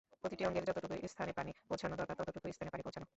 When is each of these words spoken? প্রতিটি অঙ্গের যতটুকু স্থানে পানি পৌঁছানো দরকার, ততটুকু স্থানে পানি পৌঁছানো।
প্রতিটি 0.21 0.43
অঙ্গের 0.45 0.67
যতটুকু 0.67 0.95
স্থানে 1.07 1.31
পানি 1.33 1.51
পৌঁছানো 1.69 1.95
দরকার, 1.95 2.15
ততটুকু 2.19 2.47
স্থানে 2.51 2.71
পানি 2.71 2.83
পৌঁছানো। 2.83 3.05